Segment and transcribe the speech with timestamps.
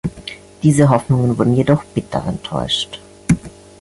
[0.63, 2.99] Diese Hoffnungen wurden jedoch bitter enttäuscht.